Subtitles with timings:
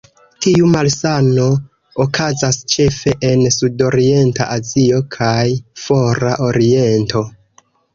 [0.43, 1.43] Tiu malsano
[2.07, 5.39] okazas ĉefe en Sudorienta Azio kaj
[5.87, 7.29] Fora Oriento.